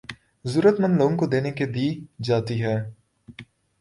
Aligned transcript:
ضرورت 0.45 0.77
مند 0.81 0.95
لوگوں 0.99 1.17
کو 1.17 1.25
دینے 1.33 1.51
کے 1.57 1.65
دی 1.75 1.87
جاتی 2.25 2.55
ہیں 2.63 2.79